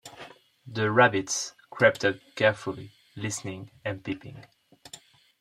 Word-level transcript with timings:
The 0.65 0.89
rabbits 0.89 1.53
crept 1.69 2.03
up 2.05 2.15
carefully, 2.35 2.91
listening 3.15 3.69
and 3.85 4.03
peeping. 4.03 4.47